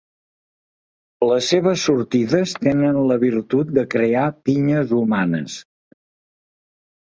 [1.31, 5.61] Les seves sortides tenen la virtut de crear pinyes humanes.